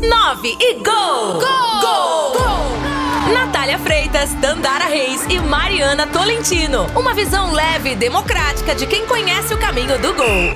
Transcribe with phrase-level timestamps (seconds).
[0.00, 0.84] 9 e gol!
[0.84, 1.80] Gol!
[1.80, 2.32] Gol!
[2.32, 3.34] gol!
[3.34, 6.86] Natália Freitas, Dandara Reis e Mariana Tolentino.
[6.96, 10.54] Uma visão leve e democrática de quem conhece o caminho do gol.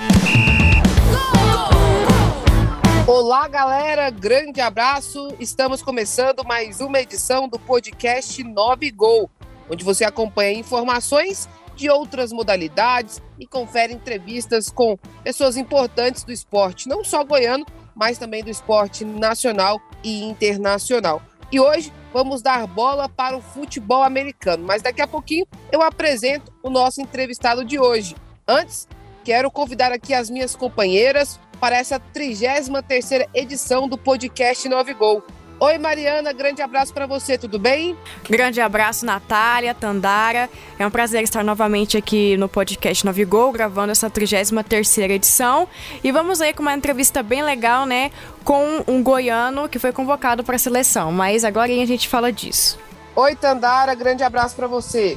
[3.04, 5.34] Olá, galera, grande abraço.
[5.40, 9.28] Estamos começando mais uma edição do podcast 9 Gol,
[9.68, 16.88] onde você acompanha informações de outras modalidades e confere entrevistas com pessoas importantes do esporte,
[16.88, 21.22] não só goiano, mas também do esporte nacional e internacional.
[21.50, 26.52] E hoje vamos dar bola para o futebol americano, mas daqui a pouquinho eu apresento
[26.62, 28.16] o nosso entrevistado de hoje.
[28.46, 28.88] Antes,
[29.24, 35.22] quero convidar aqui as minhas companheiras para essa 33ª edição do podcast 9 Gol.
[35.62, 37.96] Oi, Mariana, grande abraço para você, tudo bem?
[38.28, 40.50] Grande abraço, Natália, Tandara.
[40.76, 45.68] É um prazer estar novamente aqui no podcast Novigol, gravando essa 33 edição.
[46.02, 48.10] E vamos aí com uma entrevista bem legal, né,
[48.42, 51.12] com um goiano que foi convocado para a seleção.
[51.12, 52.76] Mas agora a gente fala disso.
[53.14, 55.16] Oi, Tandara, grande abraço para você.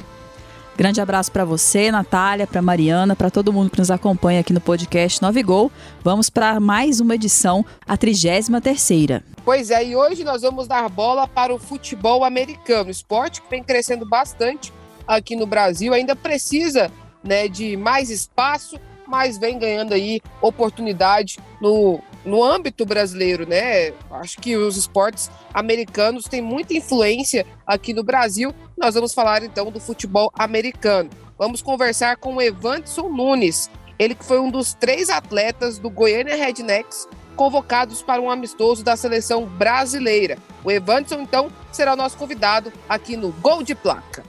[0.76, 4.60] Grande abraço para você, Natália, para Mariana, para todo mundo que nos acompanha aqui no
[4.60, 5.72] podcast 9 Gol.
[6.04, 9.24] Vamos para mais uma edição, a 33 terceira.
[9.42, 13.64] Pois é, e hoje nós vamos dar bola para o futebol americano, esporte que vem
[13.64, 14.70] crescendo bastante
[15.06, 16.92] aqui no Brasil, ainda precisa
[17.24, 23.92] né, de mais espaço, mas vem ganhando aí oportunidade no, no âmbito brasileiro, né?
[24.10, 28.52] Acho que os esportes americanos têm muita influência aqui no Brasil.
[28.76, 31.08] Nós vamos falar então do futebol americano.
[31.38, 36.34] Vamos conversar com o Evanson Nunes, ele que foi um dos três atletas do Goiânia
[36.34, 40.38] Rednecks convocados para um amistoso da seleção brasileira.
[40.64, 44.24] O Evanson, então, será o nosso convidado aqui no Gol de Placa.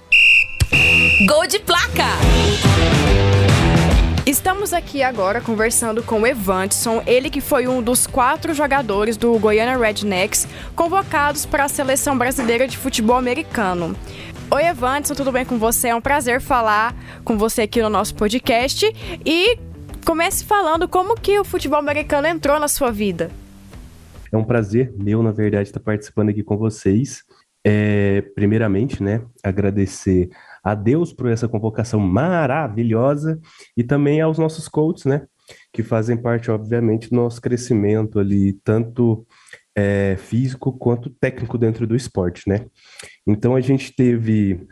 [1.26, 2.18] Gol de Placa!
[4.28, 9.40] Estamos aqui agora conversando com o Evanson, ele que foi um dos quatro jogadores do
[9.40, 13.96] Goiânia Rednecks convocados para a seleção brasileira de futebol americano.
[14.52, 15.88] Oi, Evanson, tudo bem com você?
[15.88, 18.86] É um prazer falar com você aqui no nosso podcast
[19.26, 19.58] e
[20.06, 23.32] comece falando como que o futebol americano entrou na sua vida.
[24.30, 27.24] É um prazer meu, na verdade, estar participando aqui com vocês.
[27.66, 30.30] É, primeiramente, né, agradecer
[30.68, 33.40] a Deus por essa convocação maravilhosa
[33.76, 35.26] e também aos nossos coaches, né?
[35.72, 39.26] Que fazem parte, obviamente, do nosso crescimento ali, tanto
[39.74, 42.66] é, físico quanto técnico dentro do esporte, né?
[43.26, 44.68] Então a gente teve,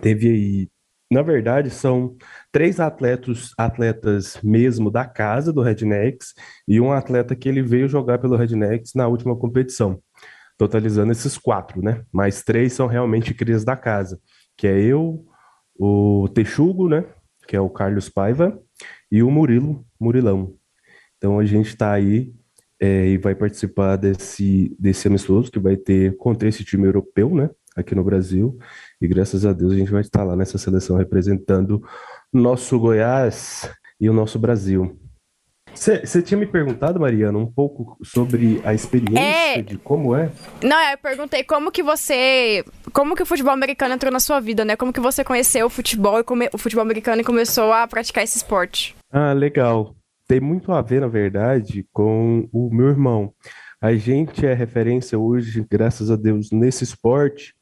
[0.00, 0.68] teve aí,
[1.08, 2.16] na verdade, são
[2.50, 6.34] três atletas, atletas mesmo da casa do Rednecks
[6.66, 10.00] e um atleta que ele veio jogar pelo Rednecks na última competição,
[10.58, 12.02] totalizando esses quatro, né?
[12.12, 14.18] Mas três são realmente crias da casa
[14.56, 15.24] que é eu,
[15.78, 17.04] o Texugo, né?
[17.46, 18.58] Que é o Carlos Paiva,
[19.10, 20.54] e o Murilo, Murilão.
[21.16, 22.34] Então a gente está aí
[22.80, 27.50] é, e vai participar desse, desse amistoso que vai ter contra esse time europeu, né?
[27.76, 28.58] Aqui no Brasil.
[29.00, 31.82] E graças a Deus a gente vai estar lá nessa seleção representando
[32.32, 34.98] nosso Goiás e o nosso Brasil.
[35.74, 39.62] Você tinha me perguntado, Mariana, um pouco sobre a experiência é...
[39.62, 40.30] de como é?
[40.62, 42.64] Não, eu perguntei como que você.
[42.92, 44.76] Como que o futebol americano entrou na sua vida, né?
[44.76, 46.48] Como que você conheceu o futebol e come...
[46.52, 48.94] o futebol americano e começou a praticar esse esporte?
[49.10, 49.94] Ah, legal.
[50.26, 53.32] Tem muito a ver, na verdade, com o meu irmão.
[53.80, 57.52] A gente é referência hoje, graças a Deus, nesse esporte.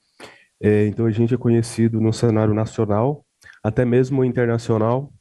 [0.63, 3.25] É, então a gente é conhecido no cenário nacional,
[3.65, 5.13] até mesmo internacional.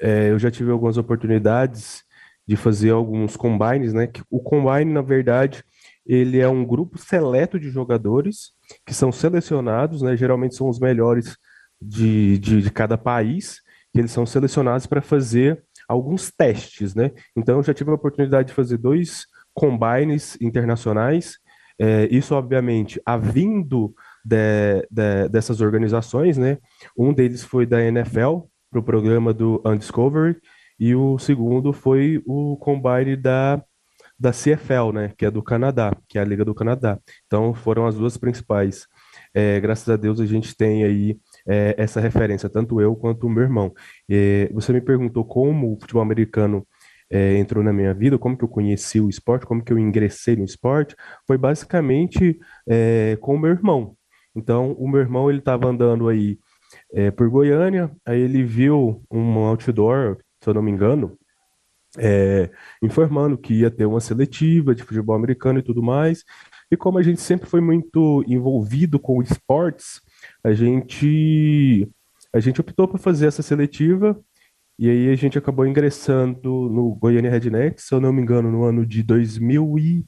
[0.00, 2.05] É, eu já tive algumas oportunidades
[2.46, 4.08] de fazer alguns combines, né?
[4.30, 5.64] O combine, na verdade,
[6.06, 8.52] ele é um grupo seleto de jogadores
[8.84, 10.16] que são selecionados, né?
[10.16, 11.36] Geralmente são os melhores
[11.80, 13.60] de, de, de cada país,
[13.92, 17.10] que eles são selecionados para fazer alguns testes, né?
[17.36, 21.38] Então, eu já tive a oportunidade de fazer dois combines internacionais.
[21.78, 26.58] É, isso, obviamente, a vindo de, de, dessas organizações, né?
[26.96, 28.40] Um deles foi da NFL,
[28.70, 30.36] para o programa do Undiscovery,
[30.78, 33.62] e o segundo foi o combine da,
[34.18, 36.98] da CFL, né, que é do Canadá, que é a Liga do Canadá.
[37.26, 38.86] Então foram as duas principais.
[39.34, 43.30] É, graças a Deus a gente tem aí é, essa referência, tanto eu quanto o
[43.30, 43.72] meu irmão.
[44.10, 46.66] É, você me perguntou como o futebol americano
[47.10, 50.36] é, entrou na minha vida, como que eu conheci o esporte, como que eu ingressei
[50.36, 50.96] no esporte,
[51.26, 53.96] foi basicamente é, com o meu irmão.
[54.34, 56.38] Então, o meu irmão ele estava andando aí
[56.92, 61.18] é, por Goiânia, aí ele viu um outdoor se eu não me engano,
[61.98, 62.50] é,
[62.80, 66.22] informando que ia ter uma seletiva de futebol americano e tudo mais.
[66.70, 70.00] E como a gente sempre foi muito envolvido com esportes,
[70.44, 71.90] a gente
[72.32, 74.16] a gente optou por fazer essa seletiva
[74.78, 78.64] e aí a gente acabou ingressando no Goiânia Rednecks, se eu não me engano, no
[78.64, 80.06] ano de 2000 e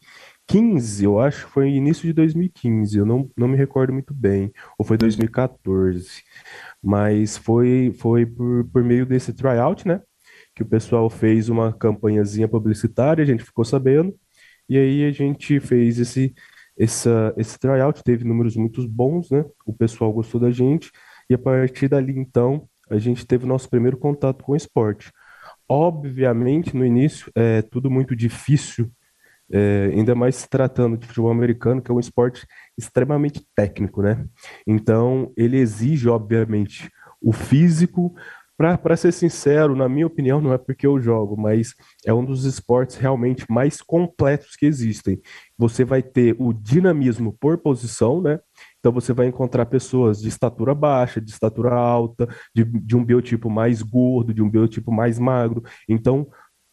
[0.48, 4.84] 2015, eu acho, foi início de 2015, eu não, não me recordo muito bem, ou
[4.84, 6.22] foi 2014,
[6.82, 10.00] mas foi, foi por, por meio desse tryout, né?
[10.58, 14.12] Que o pessoal fez uma campanhazinha publicitária, a gente ficou sabendo,
[14.68, 16.34] e aí a gente fez esse,
[16.76, 19.44] essa, esse tryout, teve números muito bons, né?
[19.64, 20.90] O pessoal gostou da gente,
[21.30, 25.12] e a partir dali, então, a gente teve o nosso primeiro contato com o esporte.
[25.68, 28.90] Obviamente, no início, é tudo muito difícil
[29.52, 32.44] é, ainda mais se tratando de futebol americano, que é um esporte
[32.76, 34.26] extremamente técnico, né?
[34.66, 36.90] Então, ele exige, obviamente,
[37.22, 38.12] o físico.
[38.58, 41.74] Para ser sincero, na minha opinião, não é porque eu jogo, mas
[42.04, 45.20] é um dos esportes realmente mais completos que existem.
[45.56, 48.40] Você vai ter o dinamismo por posição, né?
[48.80, 53.48] Então você vai encontrar pessoas de estatura baixa, de estatura alta, de, de um biotipo
[53.48, 55.62] mais gordo, de um biotipo mais magro.
[55.88, 56.26] Então,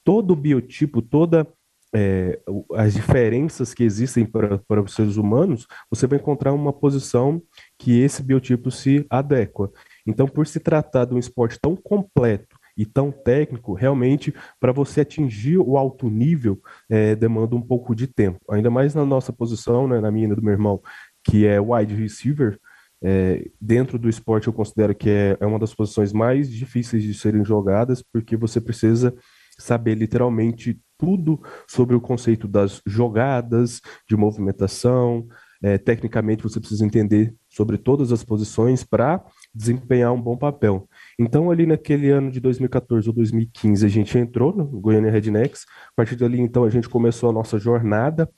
[0.04, 1.48] todo biotipo, toda
[1.94, 2.40] é,
[2.74, 7.42] as diferenças que existem para, para os seres humanos, você vai encontrar uma posição
[7.80, 9.72] que esse biotipo se adequa.
[10.06, 15.02] Então, por se tratar de um esporte tão completo e tão técnico, realmente, para você
[15.02, 16.60] atingir o alto nível,
[16.90, 18.40] é, demanda um pouco de tempo.
[18.50, 20.82] Ainda mais na nossa posição, né, na minha e do meu irmão,
[21.24, 22.60] que é wide receiver,
[23.04, 27.14] é, dentro do esporte eu considero que é, é uma das posições mais difíceis de
[27.14, 29.14] serem jogadas, porque você precisa
[29.58, 35.28] saber literalmente tudo sobre o conceito das jogadas, de movimentação.
[35.62, 39.24] É, tecnicamente, você precisa entender sobre todas as posições para
[39.56, 40.88] desempenhar um bom papel.
[41.18, 45.66] Então, ali naquele ano de 2014 ou 2015, a gente entrou no Goiânia Rednecks.
[45.88, 48.30] A partir dali, então, a gente começou a nossa jornada.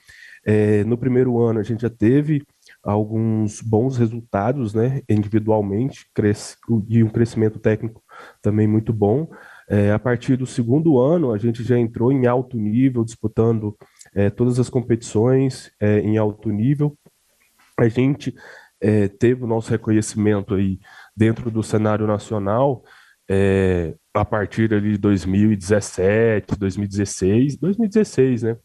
[0.45, 2.43] É, no primeiro ano, a gente já teve
[2.83, 6.55] alguns bons resultados, né, individualmente, cresce,
[6.87, 8.01] e um crescimento técnico
[8.41, 9.27] também muito bom.
[9.69, 13.75] É, a partir do segundo ano, a gente já entrou em alto nível, disputando
[14.15, 16.97] é, todas as competições é, em alto nível.
[17.77, 18.33] A gente
[18.81, 20.79] é, teve o nosso reconhecimento aí
[21.17, 22.83] dentro do cenário nacional
[23.29, 28.57] é, a partir ali de 2017, 2016, 2016, né?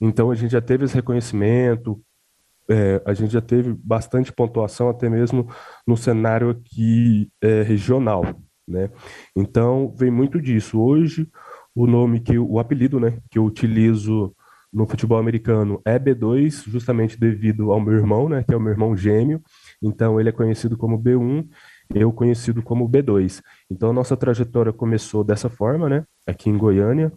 [0.00, 2.00] Então a gente já teve esse reconhecimento,
[2.70, 5.48] é, a gente já teve bastante pontuação até mesmo
[5.86, 7.30] no cenário aqui
[7.66, 8.24] regional
[8.66, 8.90] né?
[9.36, 10.80] Então, vem muito disso.
[10.80, 11.28] Hoje,
[11.74, 14.34] o nome que o apelido, né, que eu utilizo
[14.72, 18.72] no futebol americano é B2, justamente devido ao meu irmão, né, que é o meu
[18.72, 19.40] irmão gêmeo.
[19.84, 21.46] Então, ele é conhecido como B1,
[21.94, 23.42] eu conhecido como B2.
[23.70, 27.12] Então, nossa trajetória começou dessa forma, né, aqui em Goiânia.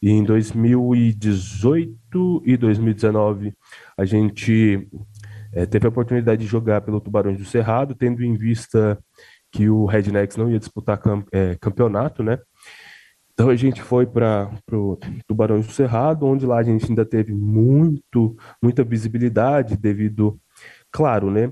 [0.00, 3.52] E em 2018 e 2019,
[3.96, 4.88] a gente
[5.52, 8.98] é, teve a oportunidade de jogar pelo Tubarões do Cerrado, tendo em vista
[9.52, 12.38] que o Rednecks não ia disputar é, campeonato, né?
[13.34, 17.34] Então a gente foi para o Tubarões do Cerrado, onde lá a gente ainda teve
[17.34, 20.38] muito, muita visibilidade devido,
[20.90, 21.50] claro, né?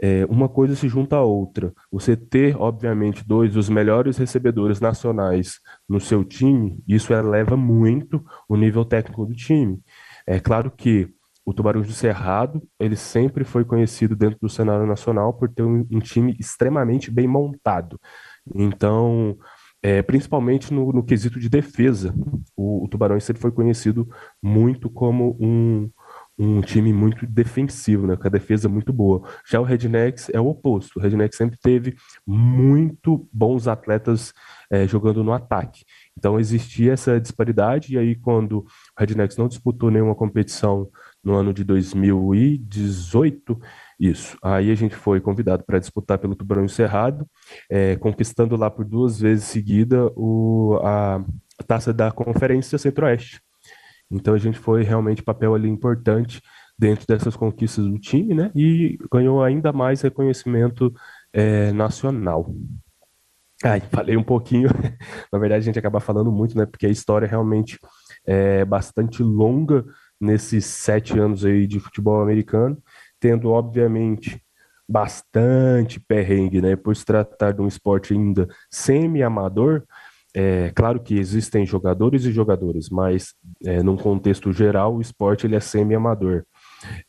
[0.00, 1.72] É, uma coisa se junta à outra.
[1.90, 5.58] Você ter, obviamente, dois dos melhores recebedores nacionais
[5.88, 9.80] no seu time, isso eleva muito o nível técnico do time.
[10.26, 11.08] É claro que
[11.46, 15.86] o Tubarões do Cerrado, ele sempre foi conhecido dentro do cenário nacional por ter um,
[15.92, 18.00] um time extremamente bem montado.
[18.52, 19.38] Então,
[19.80, 22.12] é, principalmente no, no, quesito de defesa,
[22.56, 24.08] o, o Tubarões sempre foi conhecido
[24.42, 25.88] muito como um,
[26.38, 29.22] um time muito defensivo, né, com a defesa muito boa.
[29.48, 30.98] Já o Rednecks é o oposto.
[30.98, 31.96] O Rednecks sempre teve
[32.26, 34.32] muito bons atletas
[34.70, 35.84] é, jogando no ataque.
[36.16, 38.66] Então existia essa disparidade, e aí quando o
[38.98, 40.88] Rednecks não disputou nenhuma competição
[41.24, 43.58] no ano de 2018,
[43.98, 44.36] isso.
[44.42, 47.26] Aí a gente foi convidado para disputar pelo Tubarão Encerrado,
[47.70, 51.16] é, conquistando lá por duas vezes seguida o, a,
[51.58, 53.40] a taça da Conferência Centro-Oeste.
[54.10, 56.40] Então a gente foi realmente papel ali importante
[56.78, 58.50] dentro dessas conquistas do time, né?
[58.54, 60.92] E ganhou ainda mais reconhecimento
[61.32, 62.54] é, nacional.
[63.64, 64.68] Ai, falei um pouquinho.
[65.32, 66.66] Na verdade, a gente acaba falando muito, né?
[66.66, 67.78] Porque a história realmente
[68.26, 69.84] é bastante longa
[70.20, 72.76] nesses sete anos aí de futebol americano,
[73.18, 74.42] tendo, obviamente,
[74.88, 76.76] bastante perrengue, né?
[76.76, 79.84] Por se tratar de um esporte ainda semi-amador,
[80.38, 85.56] é claro que existem jogadores e jogadores, mas é, num contexto geral, o esporte ele
[85.56, 86.44] é semi-amador.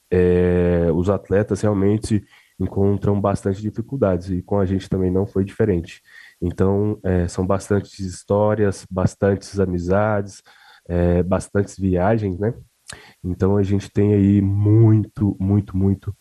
[0.09, 2.23] É, os atletas realmente
[2.57, 6.01] encontram bastante dificuldades e com a gente também não foi diferente.
[6.41, 10.41] Então, é, são bastantes histórias, bastantes amizades,
[10.87, 12.53] é, bastantes viagens, né?
[13.21, 16.15] Então a gente tem aí muito, muito, muito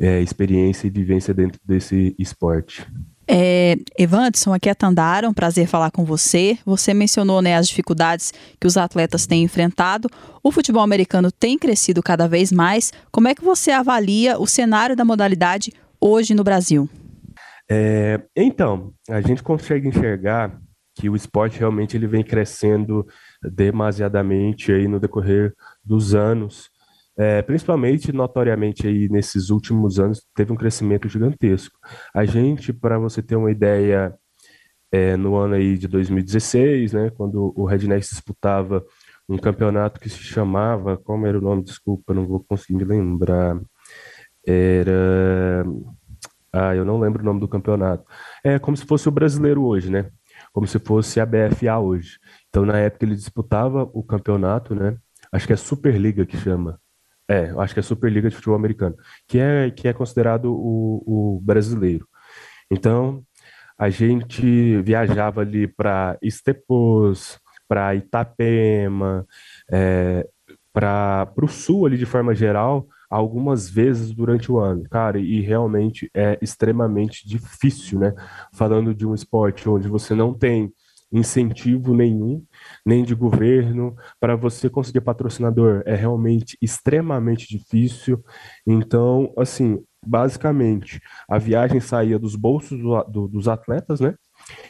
[0.00, 2.86] é, experiência e vivência dentro desse esporte.
[3.26, 6.58] É, Evandson, aqui é Tandara, um prazer falar com você.
[6.64, 10.08] Você mencionou né, as dificuldades que os atletas têm enfrentado.
[10.42, 12.92] O futebol americano tem crescido cada vez mais.
[13.10, 16.88] Como é que você avalia o cenário da modalidade hoje no Brasil?
[17.70, 20.60] É, então, a gente consegue enxergar
[20.94, 23.06] que o esporte realmente ele vem crescendo
[23.42, 25.52] demasiadamente aí no decorrer
[25.84, 26.70] dos anos.
[27.16, 31.78] É, principalmente, notoriamente, aí nesses últimos anos, teve um crescimento gigantesco.
[32.14, 34.14] A gente, para você ter uma ideia,
[34.90, 38.84] é, no ano aí de 2016, né, quando o Redneck disputava
[39.28, 41.64] um campeonato que se chamava, como era o nome?
[41.64, 43.58] Desculpa, não vou conseguir me lembrar.
[44.46, 45.64] Era.
[46.52, 48.04] Ah, eu não lembro o nome do campeonato.
[48.44, 50.10] É como se fosse o brasileiro hoje, né?
[50.52, 52.18] Como se fosse a BFA hoje.
[52.48, 54.96] Então, na época, ele disputava o campeonato, né?
[55.32, 56.78] Acho que é Superliga que chama.
[57.28, 61.40] É, acho que é Superliga de Futebol Americano, que é, que é considerado o, o
[61.40, 62.06] brasileiro.
[62.70, 63.24] Então,
[63.78, 69.26] a gente viajava ali para Estepos, para Itapema,
[69.70, 70.26] é,
[70.72, 76.10] para o sul ali de forma geral, algumas vezes durante o ano, cara, e realmente
[76.12, 78.12] é extremamente difícil, né?
[78.52, 80.72] Falando de um esporte onde você não tem
[81.14, 82.44] incentivo nenhum,
[82.84, 88.22] nem de governo, para você conseguir patrocinador é realmente extremamente difícil.
[88.66, 94.14] Então, assim, basicamente, a viagem saía dos bolsos do, do, dos atletas, né?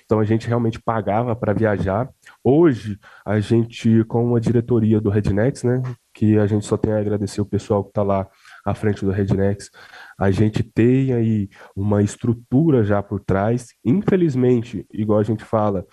[0.04, 2.08] Então a gente realmente pagava para viajar.
[2.44, 5.82] Hoje, a gente, com a diretoria do Rednex, né?
[6.12, 8.28] Que a gente só tem a agradecer o pessoal que está lá
[8.64, 9.70] à frente do Rednex,
[10.18, 13.68] a gente tem aí uma estrutura já por trás.
[13.84, 15.84] Infelizmente, igual a gente fala,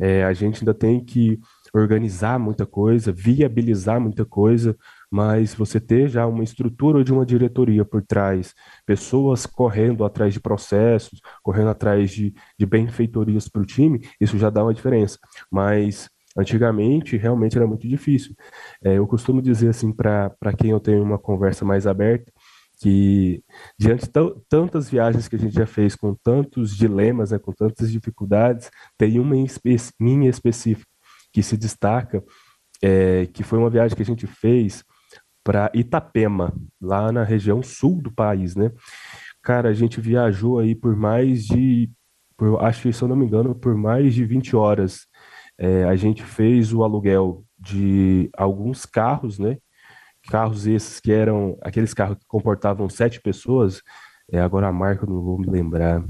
[0.00, 1.38] é, a gente ainda tem que
[1.74, 4.76] organizar muita coisa, viabilizar muita coisa,
[5.10, 8.54] mas você ter já uma estrutura de uma diretoria por trás,
[8.86, 14.50] pessoas correndo atrás de processos, correndo atrás de, de benfeitorias para o time, isso já
[14.50, 15.18] dá uma diferença.
[15.50, 18.34] Mas antigamente realmente era muito difícil.
[18.84, 22.32] É, eu costumo dizer assim para quem eu tenho uma conversa mais aberta,
[22.80, 23.44] que
[23.78, 24.12] diante de
[24.48, 29.20] tantas viagens que a gente já fez, com tantos dilemas, né, com tantas dificuldades, tem
[29.20, 30.90] uma em, espe em específico
[31.32, 32.24] que se destaca,
[32.82, 34.82] é, que foi uma viagem que a gente fez
[35.44, 38.72] para Itapema, lá na região sul do país, né?
[39.42, 41.90] Cara, a gente viajou aí por mais de,
[42.36, 45.06] por, acho que se eu não me engano, por mais de 20 horas.
[45.58, 49.58] É, a gente fez o aluguel de alguns carros, né?
[50.30, 53.82] Carros esses que eram aqueles carros que comportavam sete pessoas,
[54.32, 56.04] é, agora a marca eu não vou me lembrar.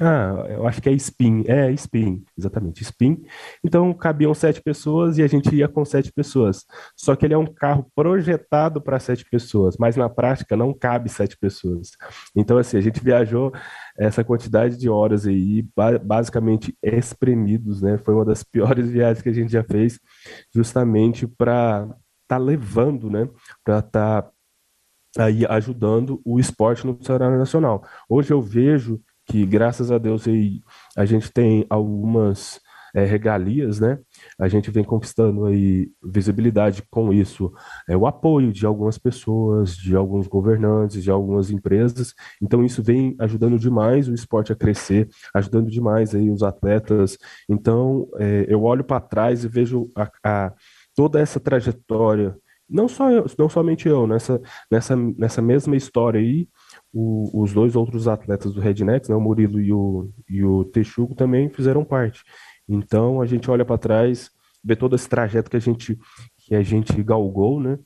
[0.00, 3.20] Ah, eu acho que é Spin, é Spin, exatamente, Spin.
[3.64, 6.64] Então cabiam sete pessoas e a gente ia com sete pessoas.
[6.96, 11.08] Só que ele é um carro projetado para sete pessoas, mas na prática não cabe
[11.08, 11.90] sete pessoas.
[12.36, 13.52] Então assim a gente viajou
[13.98, 15.66] essa quantidade de horas aí,
[16.04, 17.98] basicamente espremidos, né?
[17.98, 19.98] Foi uma das piores viagens que a gente já fez,
[20.54, 21.88] justamente para
[22.28, 23.28] tá levando, né,
[23.64, 24.32] para estar tá
[25.18, 27.82] aí ajudando o esporte no cenário nacional.
[28.08, 30.62] Hoje eu vejo que, graças a Deus, aí,
[30.96, 32.60] a gente tem algumas
[32.94, 33.98] é, regalias, né?
[34.38, 37.52] A gente vem conquistando aí visibilidade com isso,
[37.88, 42.14] é, o apoio de algumas pessoas, de alguns governantes, de algumas empresas.
[42.40, 47.18] Então isso vem ajudando demais o esporte a crescer, ajudando demais aí os atletas.
[47.48, 50.52] Então é, eu olho para trás e vejo a, a
[50.98, 52.36] toda essa trajetória,
[52.68, 56.48] não só eu, não somente eu, nessa, nessa, nessa mesma história aí,
[56.92, 61.14] o, os dois outros atletas do Rednecks, né, o Murilo e o, e o Texugo
[61.14, 62.24] também fizeram parte.
[62.68, 64.28] Então a gente olha para trás,
[64.62, 65.96] vê todo esse trajeto que a gente
[66.36, 67.78] que a gente galgou, né?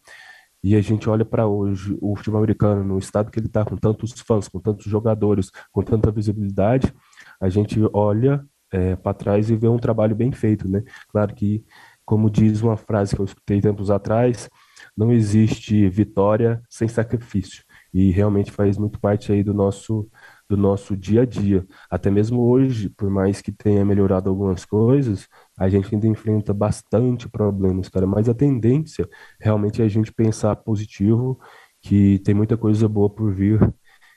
[0.64, 3.76] E a gente olha para hoje o futebol americano no estado que ele está, com
[3.76, 6.94] tantos fãs, com tantos jogadores, com tanta visibilidade,
[7.38, 8.42] a gente olha
[8.72, 10.82] é, para trás e vê um trabalho bem feito, né?
[11.08, 11.62] Claro que
[12.04, 14.48] como diz uma frase que eu escutei tempos atrás,
[14.96, 17.64] não existe vitória sem sacrifício.
[17.94, 20.08] E realmente faz muito parte aí do nosso
[20.48, 21.66] do nosso dia a dia.
[21.90, 25.26] Até mesmo hoje, por mais que tenha melhorado algumas coisas,
[25.58, 28.06] a gente ainda enfrenta bastante problemas, cara.
[28.06, 29.08] Mas a tendência
[29.40, 31.40] realmente é a gente pensar positivo,
[31.80, 33.72] que tem muita coisa boa por vir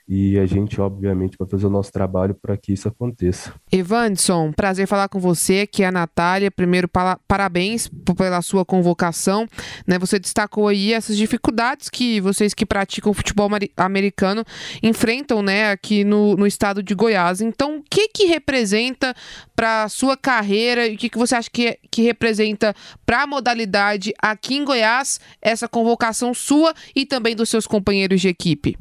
[0.08, 3.52] e a gente, obviamente, vai fazer o nosso trabalho para que isso aconteça.
[3.72, 6.48] Evanson, prazer falar com você, que é a Natália.
[6.48, 6.88] Primeiro,
[7.26, 9.48] parabéns pela sua convocação.
[9.84, 9.98] Né?
[9.98, 14.44] Você destacou aí essas dificuldades que vocês que praticam futebol americano
[14.80, 17.40] enfrentam né, aqui no, no estado de Goiás.
[17.40, 19.12] Então, o que, que representa
[19.56, 23.26] para a sua carreira e o que, que você acha que, que representa para a
[23.26, 28.78] modalidade aqui em Goiás essa convocação sua e também dos seus companheiros de equipe?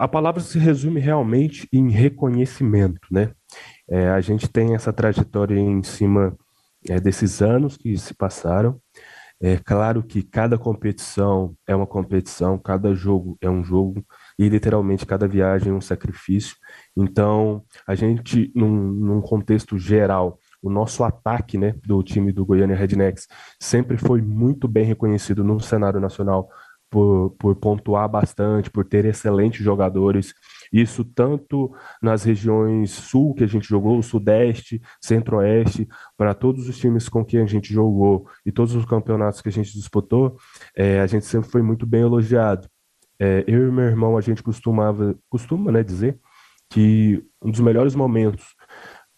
[0.00, 3.34] A palavra se resume realmente em reconhecimento, né?
[3.86, 6.34] É, a gente tem essa trajetória em cima
[6.88, 8.80] é, desses anos que se passaram.
[9.38, 14.02] É claro que cada competição é uma competição, cada jogo é um jogo
[14.38, 16.56] e literalmente cada viagem é um sacrifício.
[16.96, 22.74] Então, a gente, num, num contexto geral, o nosso ataque né, do time do Goiânia
[22.74, 23.28] Rednecks
[23.60, 26.48] sempre foi muito bem reconhecido no cenário nacional
[26.90, 30.34] por, por pontuar bastante, por ter excelentes jogadores.
[30.72, 37.08] Isso tanto nas regiões sul que a gente jogou, sudeste, centro-oeste, para todos os times
[37.08, 40.36] com quem a gente jogou e todos os campeonatos que a gente disputou,
[40.76, 42.68] é, a gente sempre foi muito bem elogiado.
[43.18, 46.18] É, eu e meu irmão, a gente costumava, costuma né, dizer
[46.68, 48.54] que um dos melhores momentos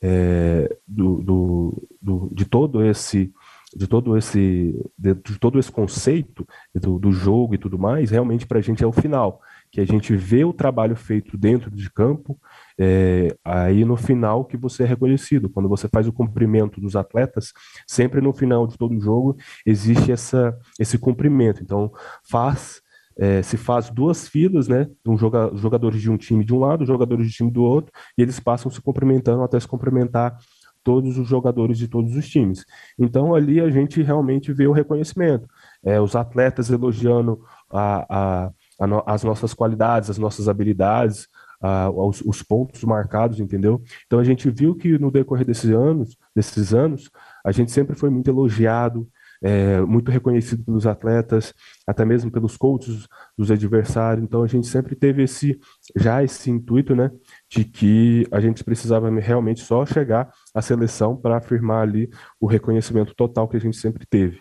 [0.02, 3.32] é, do, do, do, de todo esse
[3.76, 8.46] de todo esse de, de todo esse conceito do, do, jogo e tudo mais realmente
[8.46, 11.90] para a gente é o final que a gente vê o trabalho feito dentro de
[11.90, 12.38] campo
[12.78, 17.52] é, aí no final que você é reconhecido quando você faz o cumprimento dos atletas
[17.86, 21.90] sempre no final de todo jogo existe essa esse cumprimento então
[22.28, 22.82] faz
[23.16, 24.88] é, se faz duas filas, né?
[25.06, 28.22] Um joga, jogadores de um time de um lado, jogadores de time do outro, e
[28.22, 30.36] eles passam se cumprimentando até se cumprimentar
[30.82, 32.64] todos os jogadores de todos os times.
[32.98, 35.48] Então ali a gente realmente vê o reconhecimento.
[35.84, 41.28] É, os atletas elogiando a, a, a no, as nossas qualidades, as nossas habilidades,
[41.60, 43.80] a, os, os, pontos marcados, entendeu?
[44.06, 47.08] Então a gente viu que no decorrer desses anos, desses anos,
[47.44, 49.08] a gente sempre foi muito elogiado,
[49.42, 51.52] é, muito reconhecido pelos atletas,
[51.86, 54.24] até mesmo pelos coaches dos adversários.
[54.24, 55.58] Então a gente sempre teve esse
[55.96, 57.10] já esse intuito, né,
[57.52, 62.08] de que a gente precisava realmente só chegar à seleção para afirmar ali
[62.40, 64.40] o reconhecimento total que a gente sempre teve.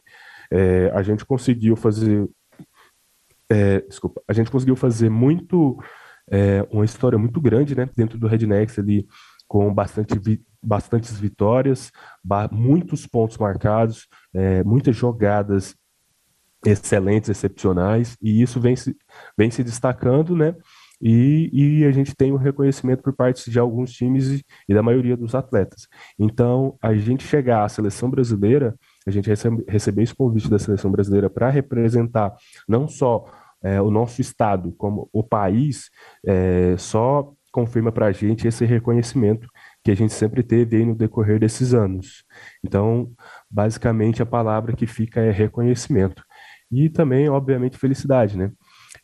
[0.49, 2.25] É, a gente conseguiu fazer,
[3.49, 5.77] é, desculpa, a gente conseguiu fazer muito
[6.31, 9.05] é, uma história muito grande, né, dentro do Rednex ali
[9.45, 11.91] com bastante bastantes vitórias,
[12.49, 15.75] muitos pontos marcados, é, muitas jogadas
[16.65, 18.95] excelentes, excepcionais, e isso vem se,
[19.35, 20.55] vem se destacando, né?
[21.01, 24.73] E, e a gente tem o um reconhecimento por parte de alguns times e, e,
[24.73, 25.87] da maioria dos atletas.
[26.19, 28.75] Então, a gente chegar à seleção brasileira,
[29.05, 32.35] a gente recebe, receber esse convite da seleção brasileira para representar
[32.67, 33.25] não só
[33.63, 35.89] é, o nosso estado, como o país,
[36.25, 39.47] é, só confirma para a gente esse reconhecimento
[39.83, 42.23] que a gente sempre teve aí no decorrer desses anos.
[42.63, 43.11] Então,
[43.49, 46.23] basicamente, a palavra que fica é reconhecimento.
[46.71, 48.51] E também, obviamente, felicidade, né?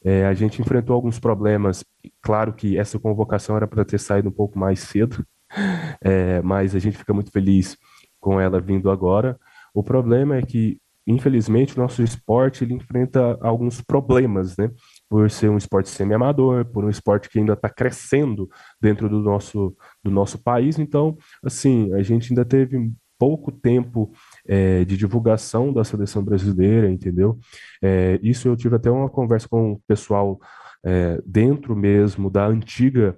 [0.08, 1.84] É, a gente enfrentou alguns problemas,
[2.22, 5.22] claro que essa convocação era para ter saído um pouco mais cedo,
[6.02, 7.78] é, mas a gente fica muito feliz
[8.17, 9.38] com ela vindo agora.
[9.74, 14.72] O problema é que, infelizmente, o nosso esporte ele enfrenta alguns problemas, né?
[15.10, 19.76] por ser um esporte semi-amador, por um esporte que ainda está crescendo dentro do nosso,
[20.02, 20.80] do nosso país.
[20.80, 24.13] Então, assim, a gente ainda teve pouco tempo
[24.47, 27.38] é, de divulgação da seleção brasileira, entendeu?
[27.81, 30.39] É, isso eu tive até uma conversa com o pessoal
[30.86, 33.17] é, dentro mesmo da antiga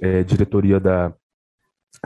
[0.00, 1.12] é, diretoria da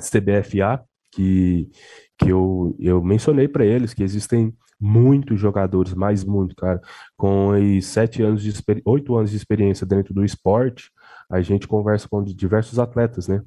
[0.00, 0.84] CBFA,
[1.14, 1.70] que,
[2.18, 6.80] que eu, eu mencionei para eles que existem muitos jogadores, mais muito, cara,
[7.16, 8.52] com sete anos de
[8.84, 10.90] oito anos de experiência dentro do esporte,
[11.30, 13.42] a gente conversa com diversos atletas, né?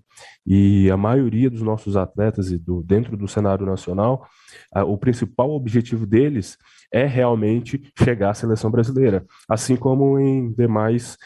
[0.45, 4.25] E a maioria dos nossos atletas do, dentro do cenário nacional,
[4.73, 6.57] a, o principal objetivo deles
[6.91, 11.17] é realmente chegar à seleção brasileira, assim como em demais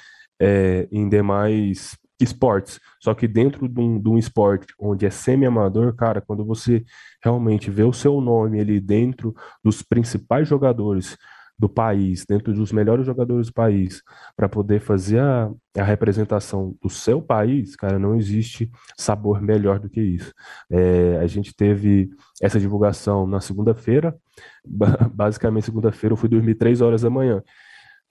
[0.41, 2.79] é, em demais esportes.
[2.99, 6.83] Só que dentro de um, de um esporte onde é semi-amador, cara, quando você
[7.23, 11.17] realmente vê o seu nome ali dentro dos principais jogadores
[11.61, 14.01] do país, dentro dos melhores jogadores do país,
[14.35, 19.87] para poder fazer a, a, representação do seu país, cara, não existe sabor melhor do
[19.87, 20.33] que isso.
[20.71, 22.09] É, a gente teve
[22.41, 24.17] essa divulgação na segunda-feira,
[25.13, 27.43] basicamente segunda-feira eu fui dormir três horas da manhã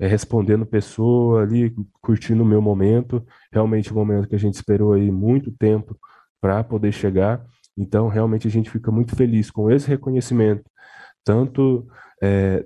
[0.01, 4.95] é, respondendo pessoa ali, curtindo o meu momento, realmente um momento que a gente esperou
[4.95, 5.97] aí muito tempo
[6.41, 7.45] para poder chegar.
[7.77, 10.65] Então, realmente a gente fica muito feliz com esse reconhecimento,
[11.23, 11.87] tanto
[12.23, 12.65] é,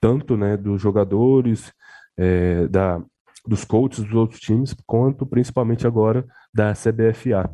[0.00, 1.72] tanto né, dos jogadores,
[2.16, 3.02] é, da,
[3.46, 7.50] dos coaches dos outros times, quanto principalmente agora da CBFA.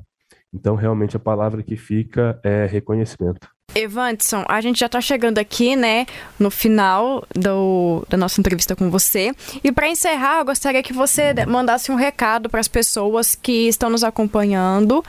[0.52, 3.48] Então, realmente a palavra que fica é reconhecimento.
[3.74, 6.06] Evanson, a gente já está chegando aqui, né,
[6.38, 9.32] no final do, da nossa entrevista com você.
[9.62, 13.90] E para encerrar, eu gostaria que você mandasse um recado para as pessoas que estão
[13.90, 15.04] nos acompanhando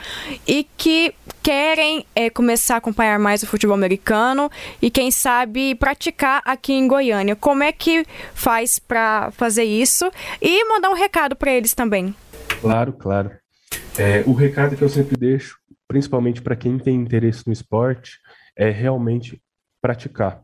[0.47, 1.13] e que
[1.43, 4.49] querem é, começar a acompanhar mais o futebol americano
[4.81, 7.35] e, quem sabe, praticar aqui em Goiânia.
[7.35, 10.11] Como é que faz para fazer isso?
[10.41, 12.15] E mandar um recado para eles também.
[12.61, 13.31] Claro, claro.
[13.97, 18.19] É, o recado que eu sempre deixo principalmente para quem tem interesse no esporte,
[18.55, 19.41] é realmente
[19.81, 20.43] praticar.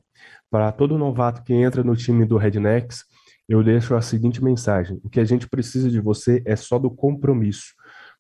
[0.50, 3.06] Para todo novato que entra no time do Rednecks,
[3.48, 6.90] eu deixo a seguinte mensagem: o que a gente precisa de você é só do
[6.90, 7.74] compromisso.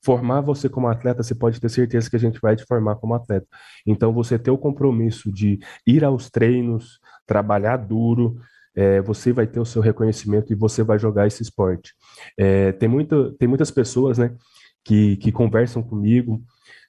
[0.03, 3.13] Formar você como atleta, você pode ter certeza que a gente vai te formar como
[3.13, 3.45] atleta.
[3.85, 8.37] Então, você ter o compromisso de ir aos treinos, trabalhar duro,
[8.75, 11.93] é, você vai ter o seu reconhecimento e você vai jogar esse esporte.
[12.37, 14.35] É, tem, muito, tem muitas pessoas né,
[14.83, 16.41] que, que conversam comigo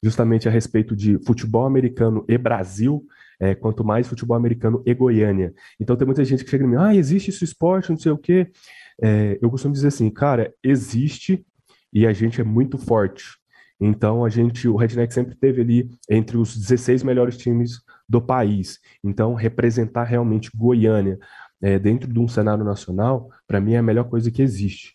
[0.02, 3.06] justamente a respeito de futebol americano e Brasil,
[3.38, 5.54] é, quanto mais futebol americano e Goiânia.
[5.78, 8.18] Então tem muita gente que chega e me ah, existe esse esporte, não sei o
[8.18, 8.50] quê.
[9.00, 11.44] É, eu costumo dizer assim, cara, existe
[11.92, 13.24] e a gente é muito forte.
[13.80, 18.78] Então a gente, o Redneck sempre teve ali entre os 16 melhores times do país.
[19.04, 21.18] Então representar realmente Goiânia
[21.60, 24.94] é, dentro de um cenário nacional, para mim é a melhor coisa que existe.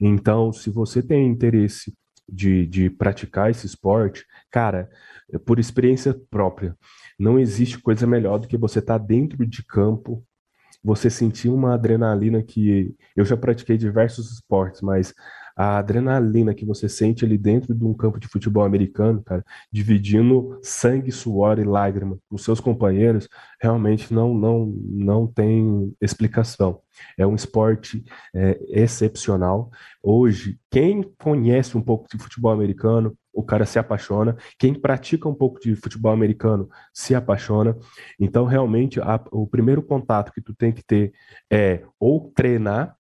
[0.00, 1.92] Então, se você tem interesse
[2.28, 4.90] de, de praticar esse esporte, cara,
[5.44, 6.76] por experiência própria,
[7.18, 10.24] não existe coisa melhor do que você estar tá dentro de campo,
[10.82, 15.12] você sentir uma adrenalina que eu já pratiquei diversos esportes, mas
[15.58, 20.56] a adrenalina que você sente ali dentro de um campo de futebol americano, cara, dividindo
[20.62, 23.28] sangue, suor e lágrima com seus companheiros,
[23.60, 26.80] realmente não não não tem explicação.
[27.16, 29.68] É um esporte é, excepcional.
[30.00, 34.36] Hoje, quem conhece um pouco de futebol americano, o cara se apaixona.
[34.58, 37.76] Quem pratica um pouco de futebol americano se apaixona.
[38.18, 41.12] Então, realmente, a, o primeiro contato que tu tem que ter
[41.50, 42.97] é ou treinar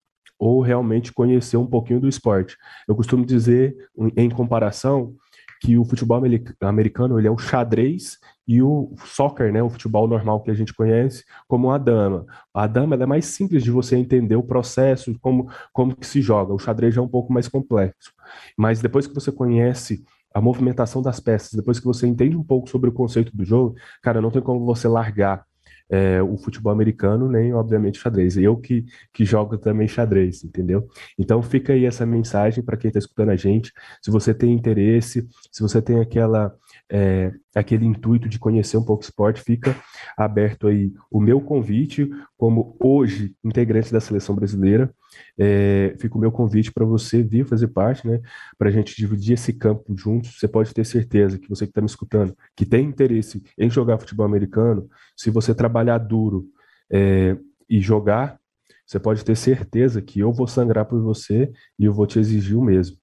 [0.45, 2.55] ou realmente conhecer um pouquinho do esporte.
[2.87, 3.75] Eu costumo dizer,
[4.15, 5.15] em comparação,
[5.59, 6.21] que o futebol
[6.61, 10.71] americano ele é o xadrez e o soccer, né, o futebol normal que a gente
[10.71, 12.27] conhece, como a dama.
[12.53, 16.53] A dama é mais simples de você entender o processo, como, como que se joga.
[16.53, 18.13] O xadrez é um pouco mais complexo.
[18.55, 22.69] Mas depois que você conhece a movimentação das peças, depois que você entende um pouco
[22.69, 25.43] sobre o conceito do jogo, cara, não tem como você largar
[25.89, 28.37] é, o futebol americano, nem, obviamente, xadrez.
[28.37, 30.87] Eu que, que jogo também xadrez, entendeu?
[31.17, 33.71] Então fica aí essa mensagem para quem está escutando a gente.
[34.01, 36.55] Se você tem interesse, se você tem aquela
[36.91, 39.75] é, aquele intuito de conhecer um pouco o esporte, fica
[40.17, 44.93] aberto aí o meu convite, como hoje integrante da seleção brasileira,
[45.37, 48.21] é, fica o meu convite para você vir fazer parte, né,
[48.57, 50.37] para a gente dividir esse campo juntos.
[50.39, 53.97] Você pode ter certeza que você que está me escutando, que tem interesse em jogar
[53.97, 56.45] futebol americano, se você trabalhar duro
[56.91, 57.37] é,
[57.69, 58.39] e jogar,
[58.85, 62.57] você pode ter certeza que eu vou sangrar por você e eu vou te exigir
[62.57, 62.97] o mesmo.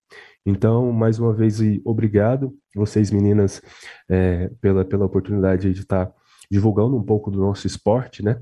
[0.44, 3.62] Então, mais uma vez, obrigado, vocês meninas,
[4.08, 6.12] é, pela, pela oportunidade de estar
[6.50, 8.40] divulgando um pouco do nosso esporte, né?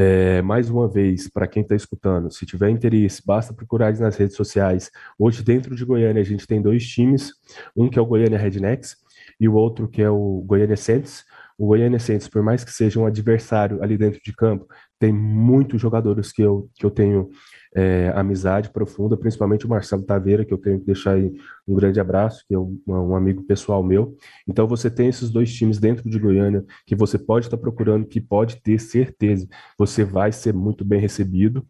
[0.00, 4.36] É, mais uma vez, para quem está escutando, se tiver interesse, basta procurar nas redes
[4.36, 4.92] sociais.
[5.18, 7.32] Hoje, dentro de Goiânia, a gente tem dois times,
[7.76, 8.96] um que é o Goiânia Rednecks
[9.40, 11.24] e o outro que é o Goiânia Saints.
[11.58, 14.66] O Goiânia Saints, por mais que seja um adversário ali dentro de campo,
[14.96, 17.30] tem muitos jogadores que eu, que eu tenho
[17.74, 21.32] é, amizade profunda, principalmente o Marcelo Taveira, que eu tenho que deixar aí
[21.66, 24.16] um grande abraço, que é um, um, amigo pessoal meu.
[24.46, 28.20] Então você tem esses dois times dentro de Goiânia que você pode estar procurando, que
[28.20, 31.66] pode ter certeza, você vai ser muito bem recebido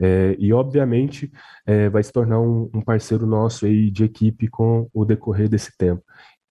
[0.00, 1.30] é, e obviamente
[1.66, 5.76] é, vai se tornar um, um parceiro nosso aí de equipe com o decorrer desse
[5.76, 6.02] tempo.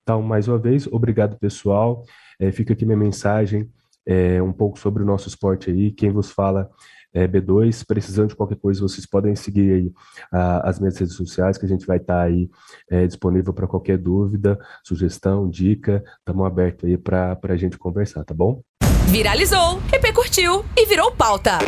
[0.03, 2.03] Então, mais uma vez, obrigado pessoal.
[2.39, 3.69] É, fica aqui minha mensagem
[4.05, 5.91] é, um pouco sobre o nosso esporte aí.
[5.91, 6.69] Quem vos fala
[7.15, 7.85] é, B2.
[7.87, 9.93] Precisando de qualquer coisa, vocês podem seguir aí
[10.31, 12.49] a, as minhas redes sociais, que a gente vai estar tá aí
[12.91, 16.03] é, disponível para qualquer dúvida, sugestão, dica.
[16.19, 18.61] Estamos abertos aí para a gente conversar, tá bom?
[19.07, 21.59] Viralizou, repercutiu e virou pauta.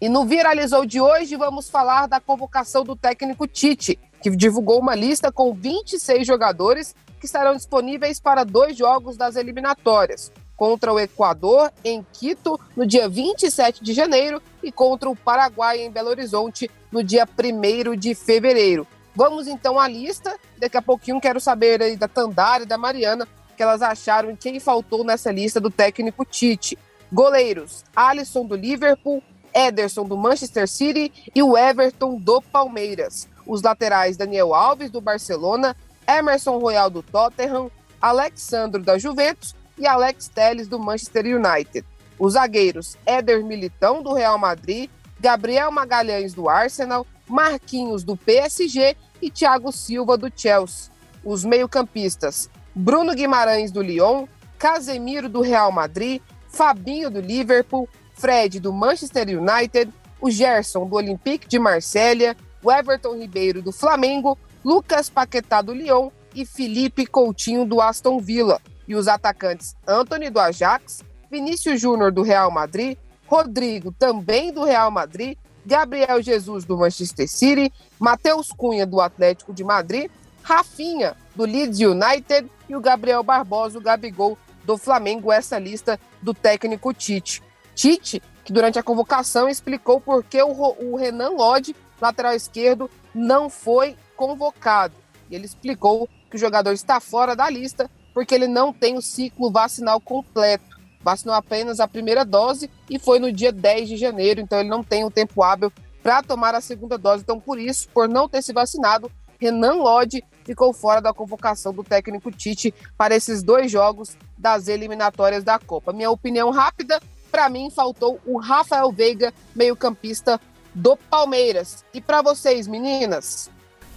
[0.00, 4.94] E no Viralizou de hoje vamos falar da convocação do técnico Tite, que divulgou uma
[4.94, 11.72] lista com 26 jogadores que estarão disponíveis para dois jogos das eliminatórias contra o Equador
[11.84, 17.04] em Quito no dia 27 de janeiro e contra o Paraguai em Belo Horizonte no
[17.04, 18.86] dia 1 de fevereiro.
[19.14, 20.36] Vamos então à lista.
[20.58, 24.30] Daqui a pouquinho quero saber aí da Tandara e da Mariana o que elas acharam
[24.30, 26.78] e quem faltou nessa lista do técnico Tite.
[27.12, 29.22] Goleiros: Alisson do Liverpool,
[29.54, 33.28] Ederson do Manchester City e o Everton do Palmeiras.
[33.46, 35.74] Os laterais: Daniel Alves do Barcelona,
[36.10, 37.70] Emerson Royal do Tottenham,
[38.02, 41.86] Alexandro da Juventus e Alex Telles do Manchester United.
[42.18, 49.30] Os zagueiros Éder Militão do Real Madrid, Gabriel Magalhães do Arsenal, Marquinhos do PSG e
[49.30, 50.90] Thiago Silva do Chelsea.
[51.24, 54.26] Os meio-campistas Bruno Guimarães do Lyon,
[54.58, 61.48] Casemiro do Real Madrid, Fabinho do Liverpool, Fred do Manchester United, o Gerson do Olympique
[61.48, 67.80] de Marselha, o Everton Ribeiro do Flamengo, Lucas Paquetá do Lyon e Felipe Coutinho do
[67.80, 74.52] Aston Villa, e os atacantes Anthony do Ajax, Vinícius Júnior do Real Madrid, Rodrigo também
[74.52, 80.10] do Real Madrid, Gabriel Jesus do Manchester City, Matheus Cunha do Atlético de Madrid,
[80.42, 86.34] Rafinha do Leeds United e o Gabriel Barbosa, o Gabigol do Flamengo, essa lista do
[86.34, 87.42] técnico Tite.
[87.74, 93.96] Tite, que durante a convocação explicou por que o, Renan Lodge, lateral esquerdo, não foi
[94.20, 94.92] convocado.
[95.30, 99.00] E ele explicou que o jogador está fora da lista porque ele não tem o
[99.00, 100.78] ciclo vacinal completo.
[101.00, 104.84] Vacinou apenas a primeira dose e foi no dia 10 de janeiro, então ele não
[104.84, 107.22] tem o tempo hábil para tomar a segunda dose.
[107.22, 111.82] Então, por isso, por não ter se vacinado, Renan Lodge ficou fora da convocação do
[111.82, 115.94] técnico Tite para esses dois jogos das eliminatórias da Copa.
[115.94, 120.38] Minha opinião rápida, para mim faltou o Rafael Veiga, meio-campista
[120.74, 121.86] do Palmeiras.
[121.94, 123.50] E para vocês, meninas?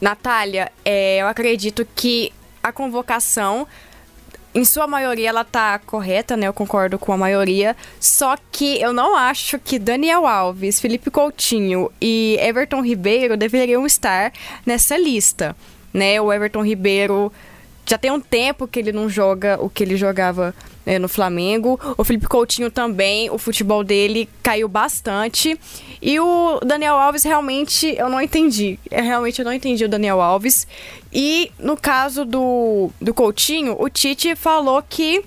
[0.03, 3.65] Natália, é, eu acredito que a convocação
[4.53, 6.45] em sua maioria ela tá correta, né?
[6.45, 7.73] Eu concordo com a maioria.
[8.01, 14.33] Só que eu não acho que Daniel Alves, Felipe Coutinho e Everton Ribeiro deveriam estar
[14.65, 15.55] nessa lista,
[15.93, 16.19] né?
[16.19, 17.31] O Everton Ribeiro
[17.85, 21.79] já tem um tempo que ele não joga o que ele jogava né, no Flamengo.
[21.97, 25.59] O Felipe Coutinho também, o futebol dele caiu bastante.
[26.01, 28.79] E o Daniel Alves realmente eu não entendi.
[28.89, 30.67] Eu, é, realmente eu não entendi o Daniel Alves.
[31.11, 35.23] E no caso do, do Coutinho, o Tite falou que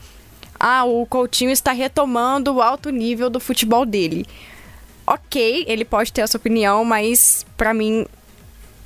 [0.59, 4.27] ah, o Coutinho está retomando o alto nível do futebol dele.
[5.07, 8.07] Ok, ele pode ter essa opinião, mas para mim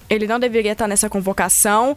[0.09, 1.97] ele não deveria estar nessa convocação.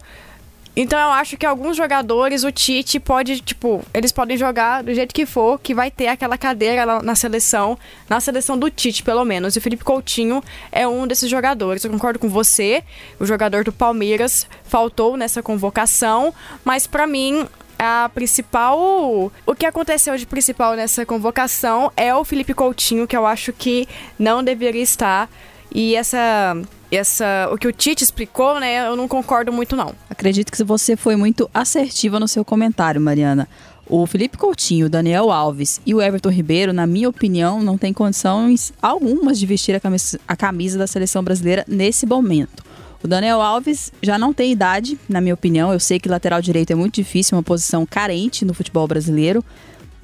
[0.76, 5.14] Então eu acho que alguns jogadores, o Tite pode, tipo, eles podem jogar do jeito
[5.14, 9.54] que for, que vai ter aquela cadeira na seleção, na seleção do Tite, pelo menos.
[9.54, 11.84] E o Felipe Coutinho é um desses jogadores.
[11.84, 12.82] Eu concordo com você,
[13.20, 16.34] o jogador do Palmeiras faltou nessa convocação,
[16.64, 17.46] mas para mim
[17.78, 19.32] a principal.
[19.46, 23.86] O que aconteceu de principal nessa convocação é o Felipe Coutinho, que eu acho que
[24.18, 25.28] não deveria estar.
[25.72, 26.56] E essa
[26.96, 29.94] essa, o que o Tite explicou, né, eu não concordo muito não.
[30.08, 33.48] Acredito que você foi muito assertiva no seu comentário, Mariana.
[33.86, 37.92] O Felipe Coutinho, o Daniel Alves e o Everton Ribeiro, na minha opinião, não têm
[37.92, 42.64] condições algumas de vestir a camisa, a camisa da seleção brasileira nesse momento.
[43.02, 45.70] O Daniel Alves já não tem idade, na minha opinião.
[45.70, 49.44] Eu sei que lateral direito é muito difícil, uma posição carente no futebol brasileiro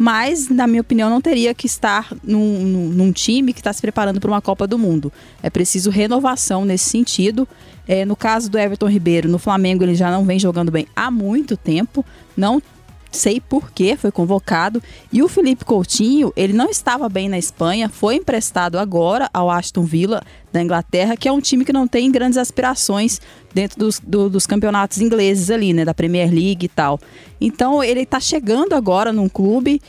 [0.03, 3.83] mas, na minha opinião, não teria que estar num, num, num time que está se
[3.83, 5.13] preparando para uma Copa do Mundo.
[5.43, 7.47] É preciso renovação nesse sentido.
[7.87, 11.11] É, no caso do Everton Ribeiro, no Flamengo ele já não vem jogando bem há
[11.11, 12.03] muito tempo,
[12.35, 12.63] não
[13.11, 14.83] sei por que foi convocado.
[15.13, 19.85] E o Felipe Coutinho, ele não estava bem na Espanha, foi emprestado agora ao Aston
[19.85, 23.21] Villa da Inglaterra, que é um time que não tem grandes aspirações
[23.53, 26.99] dentro dos, do, dos campeonatos ingleses ali, né, da Premier League e tal.
[27.41, 29.81] Então ele está chegando agora num clube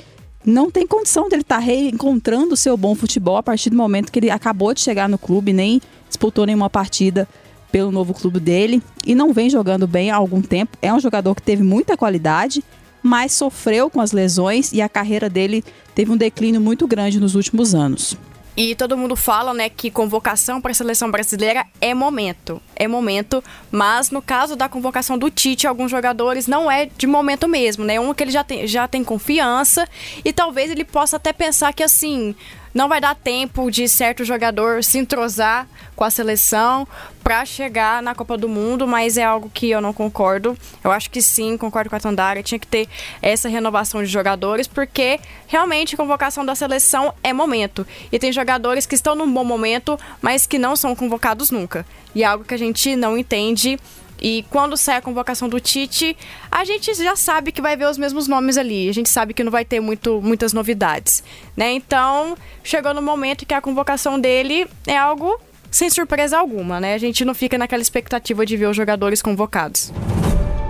[0.44, 4.12] não tem condição dele estar tá reencontrando o seu bom futebol a partir do momento
[4.12, 7.28] que ele acabou de chegar no clube, nem disputou nenhuma partida
[7.72, 10.78] pelo novo clube dele e não vem jogando bem há algum tempo.
[10.82, 12.64] É um jogador que teve muita qualidade,
[13.02, 15.64] mas sofreu com as lesões e a carreira dele
[15.96, 18.18] teve um declínio muito grande nos últimos anos.
[18.56, 22.62] E todo mundo fala, né, que convocação para a seleção brasileira é momento.
[22.76, 27.48] É momento, mas no caso da convocação do Tite, alguns jogadores não é de momento
[27.48, 27.98] mesmo, né?
[28.00, 29.88] Um que ele já tem, já tem confiança
[30.26, 32.36] e talvez ele possa até pensar que assim,
[32.74, 36.88] não vai dar tempo de certo jogador se entrosar com a seleção
[37.24, 40.58] para chegar na Copa do Mundo, mas é algo que eu não concordo.
[40.84, 42.88] Eu acho que sim, concordo com a Tandara, tinha que ter
[43.22, 47.86] essa renovação de jogadores, porque realmente a convocação da seleção é momento.
[48.12, 51.86] E tem jogadores que estão num bom momento, mas que não são convocados nunca.
[52.16, 53.80] E é algo que a gente não entende
[54.22, 56.16] e quando sai a convocação do Tite,
[56.52, 58.88] a gente já sabe que vai ver os mesmos nomes ali.
[58.88, 61.24] A gente sabe que não vai ter muito, muitas novidades,
[61.58, 61.72] né?
[61.72, 65.40] Então, chegou no momento que a convocação dele é algo
[65.72, 66.94] sem surpresa alguma, né?
[66.94, 69.92] A gente não fica naquela expectativa de ver os jogadores convocados.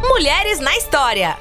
[0.02, 1.38] Mulheres na história.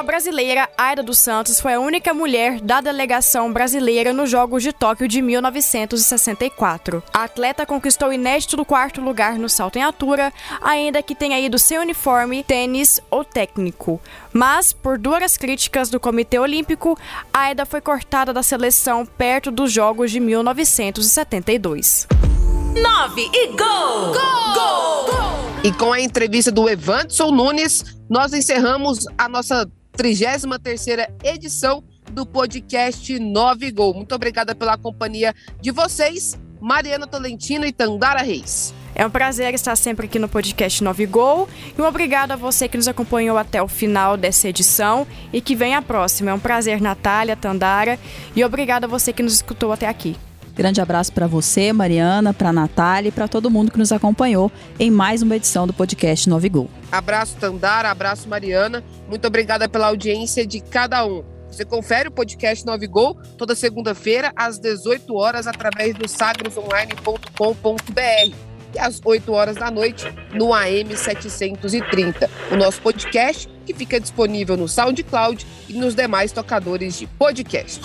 [0.00, 4.72] A brasileira Aida dos Santos foi a única mulher da delegação brasileira nos Jogos de
[4.72, 7.02] Tóquio de 1964.
[7.12, 10.32] A atleta conquistou o inédito quarto lugar no salto em altura,
[10.62, 14.00] ainda que tenha ido sem uniforme, tênis ou técnico.
[14.32, 16.98] Mas, por duras críticas do Comitê Olímpico,
[17.30, 22.08] Aida foi cortada da seleção perto dos Jogos de 1972.
[22.74, 23.56] 9 e gol!
[23.58, 24.14] Gol!
[24.54, 25.04] Gol!
[25.04, 25.30] gol!
[25.62, 33.18] E com a entrevista do Evanson Nunes, nós encerramos a nossa 33ª edição do podcast
[33.18, 33.92] 9 Gol.
[33.92, 38.72] Muito obrigada pela companhia de vocês Mariana Tolentino e Tandara Reis.
[38.94, 41.46] É um prazer estar sempre aqui no podcast 9 Gol.
[41.78, 45.54] E um obrigado a você que nos acompanhou até o final dessa edição e que
[45.54, 46.30] vem a próxima.
[46.30, 47.98] É um prazer, Natália, Tandara.
[48.34, 50.16] E obrigado a você que nos escutou até aqui.
[50.60, 54.90] Grande abraço para você, Mariana, para Natália e para todo mundo que nos acompanhou em
[54.90, 56.68] mais uma edição do podcast 9 Gol.
[56.92, 58.84] Abraço, Tandara, abraço, Mariana.
[59.08, 61.24] Muito obrigada pela audiência de cada um.
[61.50, 68.34] Você confere o podcast 9 Gol toda segunda-feira às 18 horas através do sagrosonline.com.br
[68.74, 72.28] e às 8 horas da noite no AM 730.
[72.52, 77.80] O nosso podcast que fica disponível no SoundCloud e nos demais tocadores de podcast.